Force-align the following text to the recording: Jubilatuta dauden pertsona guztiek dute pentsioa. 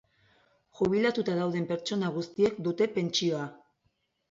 Jubilatuta 0.79 1.35
dauden 1.41 1.69
pertsona 1.73 2.11
guztiek 2.17 2.59
dute 2.71 2.91
pentsioa. 2.99 3.47